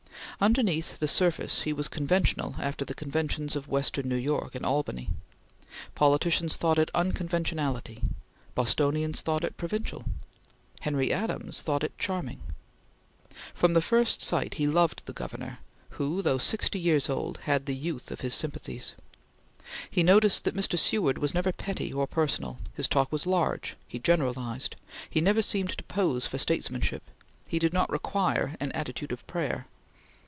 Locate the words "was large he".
23.11-23.99